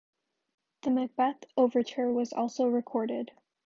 The 0.81 0.89
"Macbeth" 0.89 1.43
Overture 1.55 2.11
was 2.11 2.33
also 2.33 2.65
recorded. 2.65 3.33